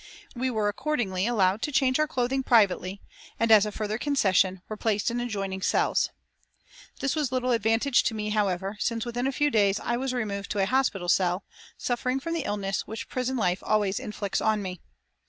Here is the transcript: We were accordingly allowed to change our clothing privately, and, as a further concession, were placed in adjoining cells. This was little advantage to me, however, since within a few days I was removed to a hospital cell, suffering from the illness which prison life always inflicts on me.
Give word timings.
We 0.35 0.49
were 0.49 0.67
accordingly 0.67 1.27
allowed 1.27 1.61
to 1.61 1.71
change 1.71 1.99
our 1.99 2.07
clothing 2.07 2.41
privately, 2.41 3.03
and, 3.39 3.51
as 3.51 3.67
a 3.67 3.71
further 3.71 3.99
concession, 3.99 4.63
were 4.67 4.75
placed 4.75 5.11
in 5.11 5.19
adjoining 5.19 5.61
cells. 5.61 6.09
This 7.01 7.15
was 7.15 7.31
little 7.31 7.51
advantage 7.51 8.01
to 8.05 8.15
me, 8.15 8.29
however, 8.29 8.77
since 8.79 9.05
within 9.05 9.27
a 9.27 9.31
few 9.31 9.51
days 9.51 9.79
I 9.79 9.97
was 9.97 10.11
removed 10.11 10.49
to 10.53 10.59
a 10.59 10.65
hospital 10.65 11.07
cell, 11.07 11.43
suffering 11.77 12.19
from 12.19 12.33
the 12.33 12.45
illness 12.45 12.87
which 12.87 13.09
prison 13.09 13.37
life 13.37 13.61
always 13.61 13.99
inflicts 13.99 14.41
on 14.41 14.63
me. 14.63 14.81